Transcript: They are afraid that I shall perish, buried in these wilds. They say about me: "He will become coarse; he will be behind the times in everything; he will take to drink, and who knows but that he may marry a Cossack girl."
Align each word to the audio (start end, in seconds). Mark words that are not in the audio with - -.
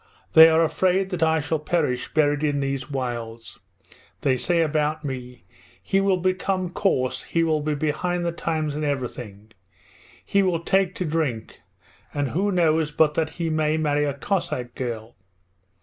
They 0.33 0.49
are 0.49 0.63
afraid 0.63 1.11
that 1.11 1.21
I 1.21 1.39
shall 1.39 1.59
perish, 1.59 2.11
buried 2.11 2.43
in 2.43 2.59
these 2.59 2.89
wilds. 2.89 3.59
They 4.21 4.35
say 4.35 4.61
about 4.63 5.05
me: 5.05 5.43
"He 5.79 6.01
will 6.01 6.17
become 6.17 6.71
coarse; 6.71 7.21
he 7.21 7.43
will 7.43 7.61
be 7.61 7.75
behind 7.75 8.25
the 8.25 8.31
times 8.31 8.75
in 8.75 8.83
everything; 8.83 9.51
he 10.25 10.41
will 10.41 10.61
take 10.63 10.95
to 10.95 11.05
drink, 11.05 11.61
and 12.15 12.29
who 12.29 12.51
knows 12.51 12.89
but 12.89 13.13
that 13.13 13.29
he 13.37 13.51
may 13.51 13.77
marry 13.77 14.05
a 14.05 14.15
Cossack 14.15 14.73
girl." 14.73 15.17